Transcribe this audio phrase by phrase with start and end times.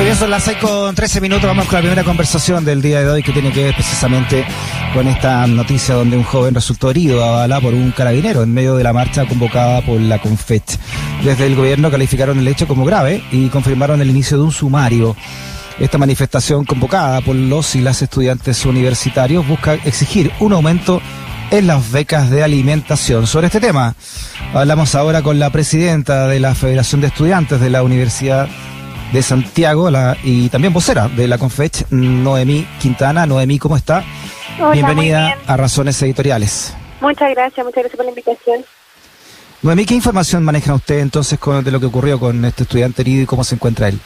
[0.00, 1.44] Muy bien, son las 6 con 13 minutos.
[1.44, 4.46] Vamos con la primera conversación del día de hoy que tiene que ver precisamente
[4.94, 8.76] con esta noticia donde un joven resultó herido a bala por un carabinero en medio
[8.76, 10.62] de la marcha convocada por la CONFET.
[11.22, 15.14] Desde el gobierno calificaron el hecho como grave y confirmaron el inicio de un sumario.
[15.78, 21.02] Esta manifestación convocada por los y las estudiantes universitarios busca exigir un aumento
[21.50, 23.26] en las becas de alimentación.
[23.26, 23.94] Sobre este tema,
[24.54, 28.48] hablamos ahora con la presidenta de la Federación de Estudiantes de la Universidad
[29.12, 33.26] de Santiago la, y también vocera de la Confech, Noemí Quintana.
[33.26, 34.04] Noemí, ¿cómo está?
[34.58, 36.74] Hola, Bienvenida a Razones Editoriales.
[37.00, 38.64] Muchas gracias, muchas gracias por la invitación.
[39.62, 43.22] Noemí, ¿qué información maneja usted entonces con, de lo que ocurrió con este estudiante herido
[43.22, 43.98] y cómo se encuentra él?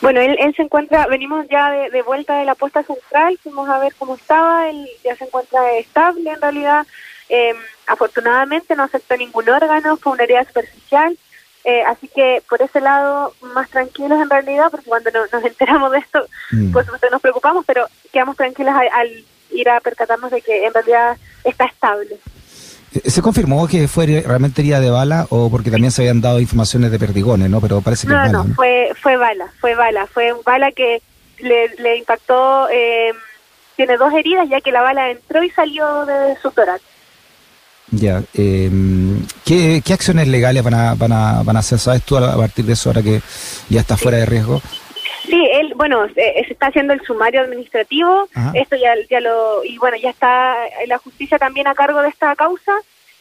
[0.00, 3.68] Bueno, él, él se encuentra, venimos ya de, de, vuelta de la puesta central, fuimos
[3.68, 6.86] a ver cómo estaba, él ya se encuentra estable en realidad.
[7.28, 7.54] Eh,
[7.86, 11.16] afortunadamente no afectó ningún órgano, fue una herida superficial.
[11.64, 15.92] Eh, así que por ese lado, más tranquilos en realidad, porque cuando no, nos enteramos
[15.92, 16.72] de esto, mm.
[16.72, 21.16] pues nos preocupamos, pero quedamos tranquilos al, al, ir a percatarnos de que en realidad
[21.44, 22.18] está estable.
[23.04, 26.90] ¿Se confirmó que fue realmente herida de bala o porque también se habían dado informaciones
[26.90, 27.60] de perdigones, no?
[27.60, 31.00] Pero parece que no, es bala, no, fue, fue bala, fue bala, fue bala que
[31.38, 33.12] le, le impactó, eh,
[33.76, 36.82] tiene dos heridas ya que la bala entró y salió de su tórax.
[37.92, 38.70] Ya, eh,
[39.44, 41.78] ¿qué, ¿qué, acciones legales van a, van, a, van a hacer?
[41.78, 43.20] ¿Sabes tú a partir de eso ahora que
[43.68, 44.60] ya está fuera de riesgo?
[45.24, 48.52] Sí, él, bueno, eh, se está haciendo el sumario administrativo, Ajá.
[48.54, 50.54] esto ya, ya lo, y bueno, ya está
[50.86, 52.72] la justicia también a cargo de esta causa,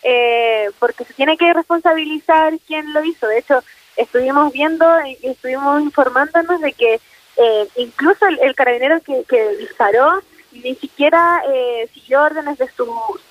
[0.04, 3.28] eh, porque se tiene que responsabilizar quién lo hizo.
[3.28, 3.64] De hecho,
[3.98, 7.00] estuvimos viendo y estuvimos informándonos de que
[7.38, 10.22] eh, incluso el, el carabinero que, que disparó
[10.52, 12.86] ni siquiera eh, siguió órdenes de su,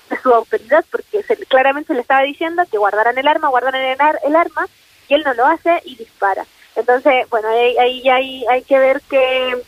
[0.09, 3.97] de su autoridad porque se, claramente le estaba diciendo que guardaran el arma, guardaran el,
[4.25, 4.67] el, arma
[5.07, 6.45] y él no lo hace y dispara.
[6.75, 9.61] Entonces, bueno, ahí, ahí hay, hay que ver que,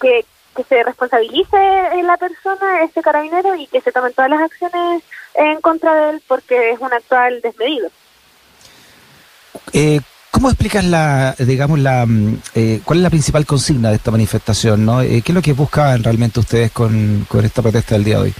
[0.00, 5.02] que, que se responsabilice la persona, este carabinero, y que se tomen todas las acciones
[5.34, 7.88] en contra de él porque es un actual desmedido.
[9.72, 10.00] Eh,
[10.32, 12.06] ¿Cómo explicas la, digamos, la,
[12.54, 14.82] eh, cuál es la principal consigna de esta manifestación?
[14.82, 15.02] ¿no?
[15.02, 18.22] Eh, ¿Qué es lo que buscaban realmente ustedes con, con esta protesta del día de
[18.22, 18.34] hoy?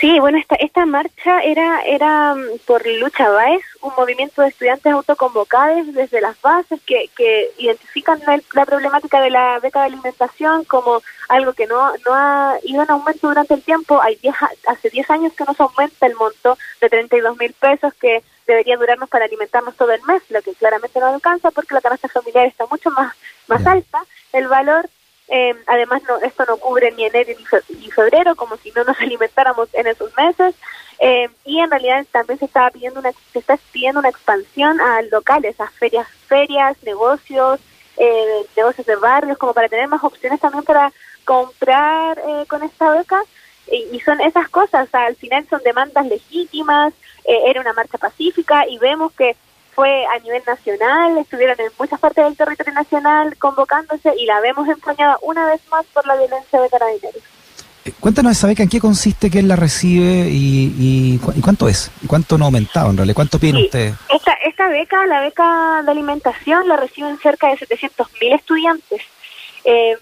[0.00, 2.36] Sí, bueno, esta, esta marcha era, era
[2.66, 8.40] por Lucha Baez, un movimiento de estudiantes autoconvocados desde las bases que, que identifican la,
[8.52, 12.90] la, problemática de la beca de alimentación como algo que no, no ha ido en
[12.92, 14.00] aumento durante el tiempo.
[14.00, 14.36] Hay diez,
[14.68, 18.76] hace 10 años que no se aumenta el monto de 32 mil pesos que debería
[18.76, 22.46] durarnos para alimentarnos todo el mes, lo que claramente no alcanza porque la canasta familiar
[22.46, 23.16] está mucho más,
[23.48, 24.04] más alta.
[24.32, 24.88] El valor
[25.28, 27.32] eh, además, no, esto no cubre ni enero
[27.68, 30.54] ni febrero, como si no nos alimentáramos en esos meses.
[31.00, 35.02] Eh, y en realidad también se estaba pidiendo una, se está pidiendo una expansión a
[35.02, 37.60] locales, a ferias, ferias, negocios,
[37.96, 40.92] eh, negocios de barrios, como para tener más opciones también para
[41.24, 43.22] comprar eh, con esta beca.
[43.70, 48.78] Y, son esas cosas, al final son demandas legítimas, eh, era una marcha pacífica y
[48.78, 49.36] vemos que
[49.78, 54.68] fue a nivel nacional, estuvieron en muchas partes del territorio nacional convocándose y la vemos
[54.68, 57.22] empuñada una vez más por la violencia de carabineros.
[57.84, 61.92] Eh, cuéntanos esa beca, ¿en qué consiste, quién la recibe y, y, y cuánto es?
[62.02, 63.14] ¿Y cuánto no ha aumentado en realidad?
[63.14, 63.94] ¿Cuánto piden sí, ustedes?
[64.12, 69.02] Esta, esta beca, la beca de alimentación, la reciben cerca de 700 mil estudiantes.
[69.62, 69.96] Eh,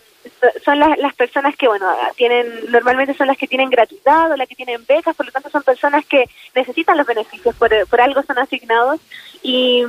[0.64, 4.48] son las, las personas que, bueno, tienen, normalmente son las que tienen gratuidad o las
[4.48, 8.22] que tienen becas, por lo tanto son personas que necesitan los beneficios, por, por algo
[8.22, 9.00] son asignados
[9.42, 9.84] y,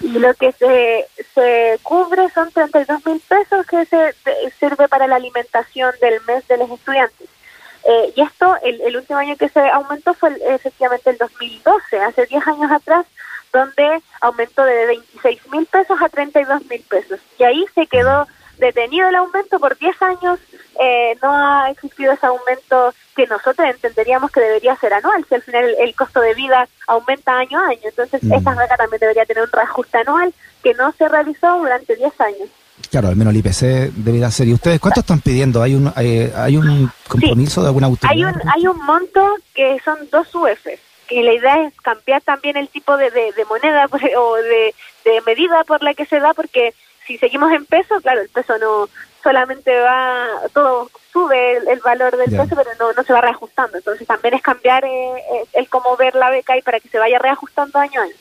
[0.00, 4.14] lo que se, se cubre son 32 mil pesos que se de,
[4.58, 7.28] sirve para la alimentación del mes de los estudiantes.
[7.84, 12.26] Eh, y esto, el, el, último año que se aumentó fue efectivamente el 2012, hace
[12.26, 13.06] 10 años atrás,
[13.52, 17.20] donde aumentó de 26 mil pesos a 32 mil pesos.
[17.38, 18.26] Y ahí se quedó
[18.58, 20.38] detenido el aumento por 10 años,
[20.80, 25.42] eh, no ha existido ese aumento que nosotros entenderíamos que debería ser anual, si al
[25.42, 27.80] final el, el costo de vida aumenta año a año.
[27.84, 28.32] Entonces, mm.
[28.32, 32.48] esta beca también debería tener un reajuste anual que no se realizó durante 10 años.
[32.90, 34.48] Claro, al menos el IPC debería ser.
[34.48, 35.62] ¿Y ustedes cuánto están pidiendo?
[35.62, 37.60] ¿Hay un hay, hay un compromiso sí.
[37.60, 38.12] de alguna autoridad?
[38.12, 40.66] Hay un, hay un monto que son dos UF,
[41.06, 43.86] que la idea es cambiar también el tipo de, de, de moneda
[44.18, 44.74] o de,
[45.04, 46.74] de medida por la que se da, porque
[47.06, 48.88] si seguimos en peso, claro, el peso no
[49.22, 52.42] solamente va, todo sube el, el valor del yeah.
[52.42, 53.78] peso, pero no, no se va reajustando.
[53.78, 57.18] Entonces también es cambiar eh, el cómo ver la beca y para que se vaya
[57.18, 58.14] reajustando año a año.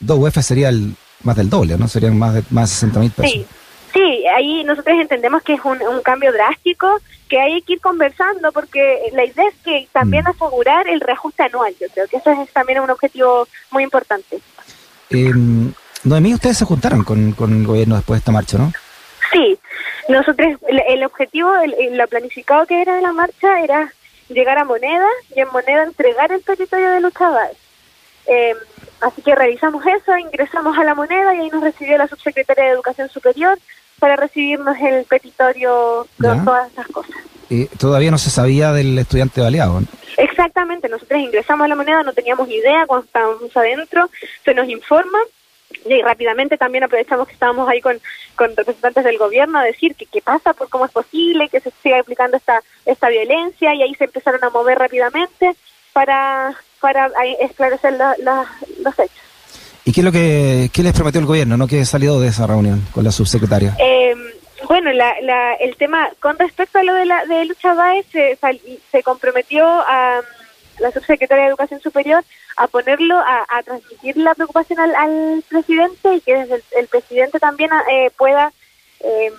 [0.00, 1.88] Dos UF sería el, más del doble, ¿no?
[1.88, 3.32] Serían más de más 60 mil pesos.
[3.32, 3.46] Sí.
[3.92, 6.86] Sí, ahí nosotros entendemos que es un, un, cambio drástico,
[7.30, 10.28] que hay que ir conversando, porque la idea es que también mm.
[10.28, 11.74] asegurar el reajuste anual.
[11.80, 14.38] Yo creo que eso es también un objetivo muy importante.
[15.08, 15.32] Eh,
[16.06, 18.72] Noemí, ustedes se juntaron con, con el gobierno después de esta marcha, ¿no?
[19.32, 19.58] Sí,
[20.08, 23.92] Nosotros, el, objetivo, el, lo planificado que era de la marcha era
[24.28, 27.28] llegar a Moneda y en Moneda entregar el territorio de Lucha
[28.28, 28.54] eh,
[29.00, 32.70] así que realizamos eso, ingresamos a la Moneda y ahí nos recibió la subsecretaria de
[32.70, 33.58] Educación Superior
[33.98, 37.16] para recibirnos el petitorio con todas esas cosas.
[37.48, 39.80] Y todavía no se sabía del estudiante baleado.
[40.16, 44.10] Exactamente, nosotros ingresamos a la moneda, no teníamos idea cuando estábamos adentro,
[44.44, 45.18] se nos informa
[45.88, 48.00] y rápidamente también aprovechamos que estábamos ahí con,
[48.34, 51.72] con representantes del gobierno a decir que qué pasa, por cómo es posible que se
[51.82, 55.54] siga aplicando esta, esta violencia y ahí se empezaron a mover rápidamente
[55.92, 57.10] para, para
[57.40, 59.26] esclarecer los hechos.
[59.84, 62.46] ¿Y qué es lo que qué les prometió el gobierno, no que salió de esa
[62.46, 63.76] reunión con la subsecretaria?
[63.78, 64.14] Eh,
[64.68, 68.36] bueno, la, el tema con respecto a lo de, la, de Lucha Baez, se,
[68.90, 70.22] se comprometió a
[70.78, 72.24] la subsecretaria de Educación Superior
[72.56, 78.10] a ponerlo, a, transmitir la preocupación al, presidente y que desde el, presidente también eh,
[78.16, 78.52] pueda
[79.00, 79.32] eh,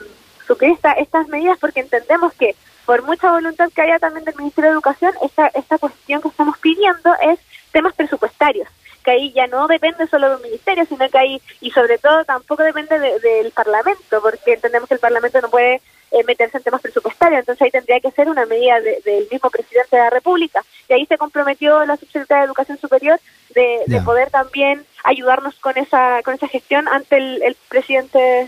[0.46, 2.56] suplir estas medidas porque entendemos que
[2.86, 6.58] por mucha voluntad que haya también del Ministerio de Educación, esta, esta cuestión que estamos
[6.60, 7.40] pidiendo es
[7.72, 8.70] temas presupuestarios
[9.08, 12.26] que ahí ya no depende solo de un ministerio, sino que ahí, y sobre todo
[12.26, 15.82] tampoco depende del Parlamento, porque entendemos que el Parlamento no puede
[16.12, 19.96] eh, meterse en temas presupuestarios, entonces ahí tendría que ser una medida del mismo presidente
[19.96, 20.64] de la República.
[20.88, 23.20] Y ahí se comprometió la subsecretaria de Educación Superior
[23.54, 28.48] de, poder también ayudarnos con esa con esa gestión ante el, presidente.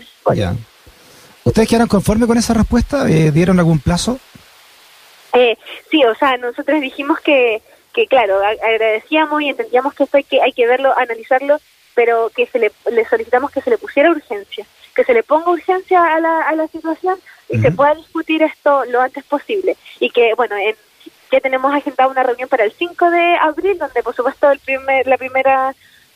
[1.44, 3.08] ¿Ustedes quedaron conformes con esa respuesta?
[3.08, 4.18] Eh, ¿Dieron algún plazo?
[5.32, 5.56] Eh,
[5.90, 7.62] sí, o sea, nosotros dijimos que
[7.92, 11.58] que claro, agradecíamos y entendíamos que esto hay que, hay que verlo, analizarlo,
[11.94, 14.64] pero que se le, le solicitamos que se le pusiera urgencia,
[14.94, 17.18] que se le ponga urgencia a la, a la situación
[17.50, 19.76] y se pueda discutir esto lo antes posible.
[19.98, 20.76] Y que, bueno, en,
[21.30, 25.06] que tenemos agendado una reunión para el 5 de abril, donde por supuesto el primer,
[25.06, 25.74] la primera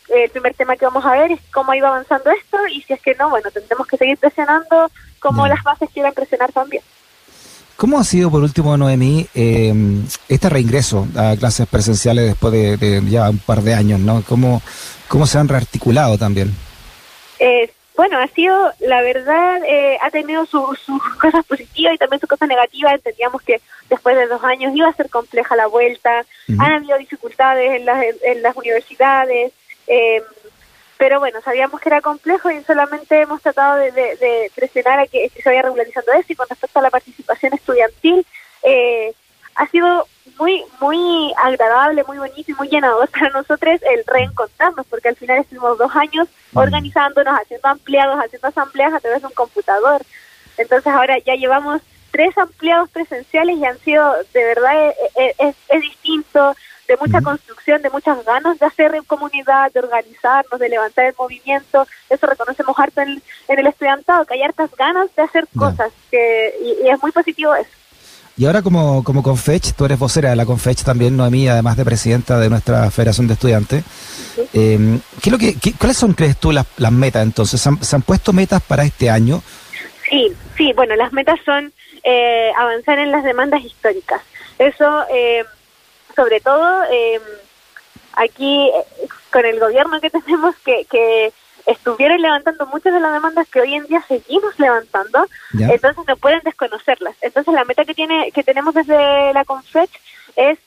[0.09, 3.01] el primer tema que vamos a ver es cómo iba avanzando esto y si es
[3.01, 6.83] que no, bueno, tendremos que seguir presionando como las bases quieran presionar también.
[7.77, 9.75] ¿Cómo ha sido, por último, Noemí, eh,
[10.29, 14.23] este reingreso a clases presenciales después de, ya un par de años, ¿no?
[14.29, 14.63] ¿Cómo,
[15.09, 16.55] cómo se han rearticulado también?
[17.41, 20.79] Eh, bueno, ha sido, la verdad, eh, ha tenido sus
[21.21, 22.95] cosas positivas y también sus cosas negativas.
[22.95, 26.25] Entendíamos que después de dos años iba a ser compleja la vuelta.
[26.59, 29.53] Han habido dificultades en las, en las universidades.
[29.87, 30.23] Eh,
[30.97, 35.49] pero bueno, sabíamos que era complejo y solamente hemos tratado de, presionar a que, se
[35.49, 38.25] vaya regularizando eso y con respecto a la participación estudiantil,
[38.63, 39.13] eh,
[39.55, 40.07] ha sido
[40.39, 45.39] muy muy agradable, muy bonito y muy llenador para nosotros el reencontrarnos, porque al final
[45.39, 50.03] estuvimos dos años organizándonos, haciendo ampliados, haciendo asambleas a través de un computador.
[50.57, 55.57] Entonces ahora ya llevamos tres ampliados presenciales y han sido, de verdad, eh, eh, es,
[55.69, 56.55] es distinto,
[56.89, 61.15] de mucha construcción, de muchas ganas de hacer en comunidad, de organizarnos, de levantar el
[61.19, 61.87] movimiento.
[62.11, 66.89] Eso reconocemos harto en, el estudiantado, que hay hartas ganas de hacer cosas, que, y,
[66.89, 67.71] es muy positivo eso.
[68.37, 71.85] Y ahora como, como Confech, tú eres vocera de la Confech también, Noemí, además de
[71.85, 73.85] presidenta de nuestra Federación de Estudiantes.
[74.53, 77.61] Eh, ¿qué lo que, ¿Cuáles son, crees tú, las, las metas entonces?
[77.61, 79.43] ¿Se han, puesto metas para este año?
[80.11, 81.73] Sí, sí, bueno, las metas son
[82.03, 84.21] eh, avanzar en las demandas históricas.
[84.59, 85.45] Eso eh,
[86.15, 87.21] sobre todo eh,
[88.15, 91.33] aquí eh, con el gobierno que tenemos que, que
[91.67, 96.41] estuvieron levantando muchas de las demandas que hoy en día seguimos levantando, entonces no pueden
[96.45, 97.17] desconocerlas.
[97.21, 100.01] Entonces la meta que tiene que tenemos desde la CONFECH
[100.37, 100.59] es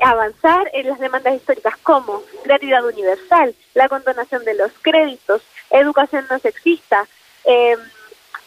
[0.00, 6.38] avanzar en las demandas históricas como gratuidad universal, la condonación de los créditos, educación no
[6.38, 7.06] sexista,
[7.44, 7.76] eh,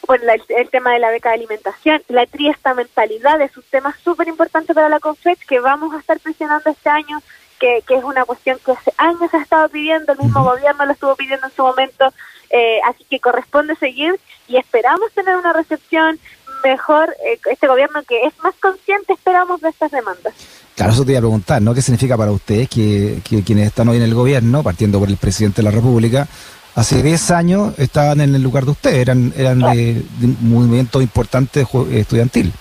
[0.07, 4.73] bueno, el, tema de la beca de alimentación, la triestamentalidad es un tema súper importante
[4.73, 7.21] para la CONFET que vamos a estar presionando este año,
[7.59, 10.91] que, que es una cuestión que hace años ha estado pidiendo, el mismo gobierno lo
[10.91, 12.13] estuvo pidiendo en su momento,
[12.49, 16.19] eh, así que corresponde seguir y esperamos tener una recepción
[16.63, 20.33] mejor, eh, este gobierno que es más consciente, esperamos, de estas demandas.
[20.75, 21.73] Claro, eso te iba a preguntar, ¿no?
[21.73, 25.17] ¿Qué significa para ustedes que, que quienes están hoy en el gobierno, partiendo por el
[25.17, 26.27] presidente de la República,
[26.75, 31.65] hace 10 años estaban en el lugar de usted, eran, eran de, un movimiento importante
[31.91, 32.53] estudiantil.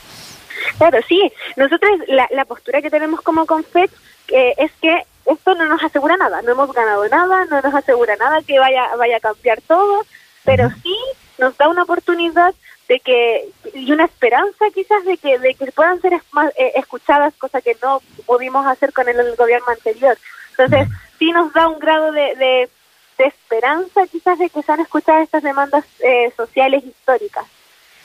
[0.78, 1.33] Claro, sí.
[1.56, 3.90] Nosotros la, la postura que tenemos como CONFET
[4.28, 8.16] eh, es que esto no nos asegura nada, no hemos ganado nada, no nos asegura
[8.16, 10.04] nada que vaya, vaya a cambiar todo,
[10.45, 10.95] pero sí
[11.38, 12.54] nos da una oportunidad
[12.88, 17.61] de que y una esperanza quizás de que de que puedan ser eh, escuchadas cosa
[17.61, 20.16] que no pudimos hacer con el, gobierno anterior
[20.50, 20.87] entonces
[21.18, 25.42] sí nos da un grado de, de esperanza quizás de que se han escuchado estas
[25.42, 27.47] demandas eh, sociales históricas.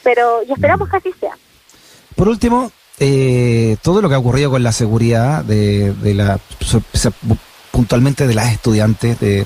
[0.03, 1.35] Pero y esperamos que así sea.
[2.21, 6.39] Por último, eh, todo lo que ha ocurrido con la seguridad de, de la
[7.71, 9.43] puntualmente de las estudiantes de,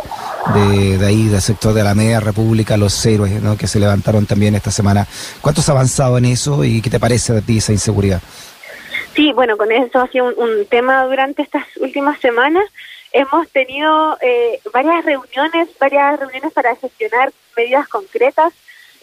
[0.53, 4.71] de, ahí, del sector de la Media República, los héroes que se levantaron también esta
[4.71, 5.07] semana.
[5.39, 8.21] ¿Cuánto has avanzado en eso y qué te parece de ti esa inseguridad?
[9.15, 12.65] Sí, bueno, con eso ha sido un, tema durante estas últimas semanas.
[13.13, 18.51] Hemos tenido eh, varias reuniones, varias reuniones para gestionar medidas concretas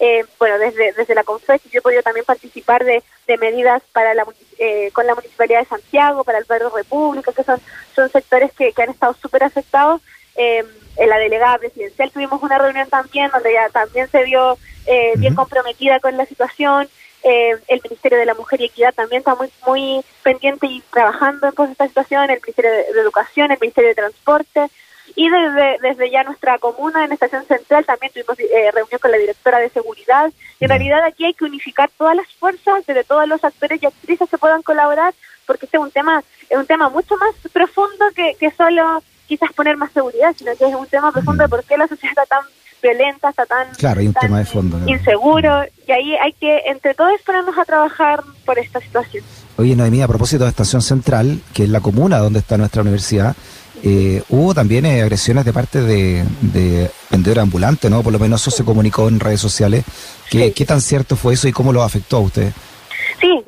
[0.05, 4.15] eh, bueno, desde, desde la CONFES yo he podido también participar de, de medidas para
[4.15, 4.27] la,
[4.59, 7.61] eh, con la Municipalidad de Santiago, para el Barrio República, que son,
[7.95, 10.03] son sectores que, que han estado súper afectados.
[10.35, 10.65] Eh,
[10.97, 15.37] en la delegada presidencial tuvimos una reunión también donde ella también se vio eh, bien
[15.37, 16.89] comprometida con la situación.
[17.23, 21.47] Eh, el Ministerio de la Mujer y Equidad también está muy muy pendiente y trabajando
[21.47, 24.69] en esta situación, el Ministerio de Educación, el Ministerio de Transporte.
[25.15, 29.19] Y desde, desde ya nuestra comuna, en Estación Central, también tuvimos eh, reunión con la
[29.19, 30.33] directora de seguridad.
[30.59, 33.87] Y en realidad aquí hay que unificar todas las fuerzas, desde todos los actores y
[33.87, 35.15] actrices que puedan colaborar,
[35.47, 39.53] porque este es un tema, es un tema mucho más profundo que, que solo quizás
[39.53, 42.27] poner más seguridad, sino que es un tema profundo de por qué la sociedad está
[42.27, 42.45] tan
[42.83, 46.95] violenta, está tan, claro, hay un tema de fondo, inseguro, y ahí hay que entre
[46.95, 49.25] todos ponernos a trabajar por esta situación.
[49.57, 53.37] Oye, Noemí, a propósito de Estación Central, que es la comuna donde está nuestra universidad,
[53.85, 58.03] eh, hubo también eh, agresiones de parte de, de vendedores ambulantes, ¿no?
[58.03, 59.85] Por lo menos eso se comunicó en redes sociales.
[60.31, 62.53] ¿Qué, ¿Qué tan cierto fue eso y cómo lo afectó a usted?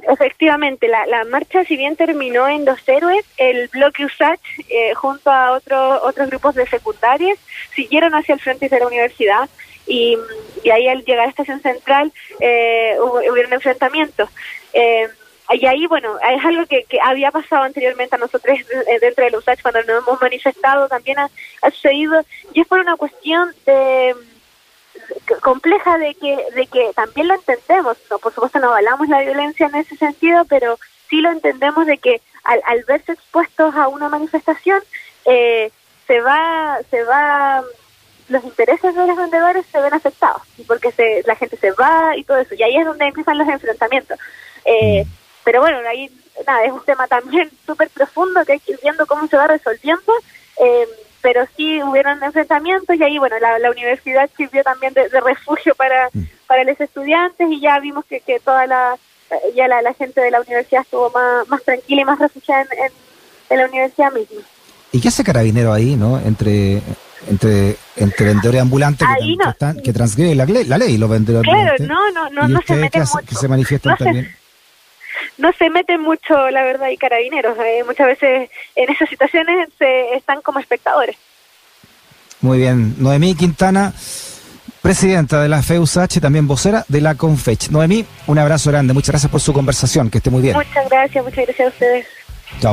[0.09, 5.31] Efectivamente, la, la marcha si bien terminó en Los Héroes, el bloque USACH eh, junto
[5.31, 7.39] a otros otros grupos de secundarias
[7.75, 9.49] siguieron hacia el frente de la universidad
[9.87, 10.17] y,
[10.63, 14.29] y ahí al llegar a Estación Central eh, hubo, hubieron enfrentamientos.
[14.73, 15.09] Eh,
[15.53, 19.37] y ahí, bueno, es algo que, que había pasado anteriormente a nosotros eh, dentro del
[19.37, 21.31] USACH cuando nos hemos manifestado, también ha,
[21.71, 24.15] sucedido, y es por una cuestión de
[25.43, 29.67] compleja de que de que también lo entendemos no por supuesto no avalamos la violencia
[29.67, 34.09] en ese sentido pero sí lo entendemos de que al, al verse expuestos a una
[34.09, 34.83] manifestación
[35.25, 35.71] eh,
[36.07, 37.63] se va se va
[38.29, 42.25] los intereses de los vendedores se ven afectados porque se, la gente se va y
[42.25, 44.19] todo eso y ahí es donde empiezan los enfrentamientos
[44.65, 45.25] eh, mm.
[45.45, 46.11] Pero bueno, ahí
[46.47, 49.47] nada, es un tema también súper profundo que hay que ir viendo cómo se va
[49.47, 50.13] resolviendo.
[50.57, 50.89] Eh,
[51.25, 55.75] pero sí hubieron enfrentamientos y ahí, bueno, la, la universidad sirvió también de, de refugio
[55.75, 56.23] para, mm.
[56.47, 58.99] para los estudiantes y ya vimos que, que toda la,
[59.57, 62.69] ya la, la gente de la universidad estuvo más, más tranquila y más refugiada en,
[62.79, 62.93] en,
[63.49, 64.43] en la universidad misma.
[64.93, 66.21] ¿Y qué hace Carabinero ahí, no?
[66.21, 66.83] Entre
[67.27, 69.45] entre entre vendedores ambulantes que, no.
[69.45, 71.89] que, están, que transgreden la, la ley, los vendedores claro, ambulantes.
[71.89, 73.27] no, no, no, no se meten que, mucho.
[73.27, 74.25] que se manifiestan no también.
[74.27, 74.44] Se,
[75.39, 77.57] no se meten mucho, la verdad, y carabineros.
[77.59, 81.17] Eh, muchas veces en esas situaciones se están como espectadores.
[82.41, 82.95] Muy bien.
[82.99, 83.93] Noemí Quintana,
[84.83, 87.71] presidenta de la FEUSH, también vocera de la CONFECH.
[87.71, 88.93] Noemí, un abrazo grande.
[88.93, 90.11] Muchas gracias por su conversación.
[90.11, 90.57] Que esté muy bien.
[90.57, 92.07] Muchas gracias, muchas gracias a ustedes.
[92.61, 92.73] Chao.